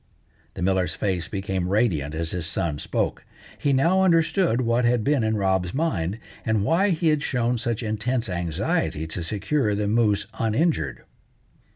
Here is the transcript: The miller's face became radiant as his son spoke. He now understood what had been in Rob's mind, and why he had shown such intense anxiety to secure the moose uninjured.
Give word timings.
The 0.55 0.63
miller's 0.63 0.95
face 0.95 1.27
became 1.27 1.69
radiant 1.69 2.15
as 2.15 2.31
his 2.31 2.47
son 2.47 2.79
spoke. 2.79 3.23
He 3.59 3.71
now 3.71 4.01
understood 4.01 4.61
what 4.61 4.83
had 4.83 5.03
been 5.03 5.23
in 5.23 5.37
Rob's 5.37 5.75
mind, 5.75 6.17
and 6.43 6.63
why 6.63 6.89
he 6.89 7.09
had 7.09 7.21
shown 7.21 7.59
such 7.59 7.83
intense 7.83 8.27
anxiety 8.27 9.05
to 9.05 9.21
secure 9.21 9.75
the 9.75 9.87
moose 9.87 10.25
uninjured. 10.39 11.03